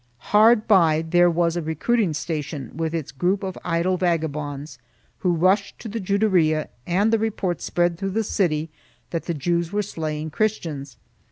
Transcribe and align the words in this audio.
Hard 0.31 0.67
by 0.67 1.03
there 1.07 1.29
was 1.29 1.55
a 1.55 1.61
recruiting 1.61 2.13
station 2.15 2.71
with 2.75 2.91
its 2.95 3.11
group 3.11 3.43
of 3.43 3.55
idle 3.63 3.97
vagabonds, 3.97 4.79
who 5.19 5.31
rushed 5.35 5.77
to 5.77 5.87
the 5.87 5.99
Juderia 5.99 6.69
and 6.87 7.13
the 7.13 7.19
report 7.19 7.61
spread 7.61 7.99
through 7.99 8.09
the 8.17 8.23
city 8.23 8.71
that 9.11 9.25
the 9.25 9.35
Jews 9.35 9.71
were 9.71 9.83
slaying 9.83 10.31
Christians. 10.31 10.97